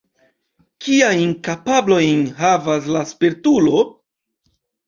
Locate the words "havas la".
2.39-3.07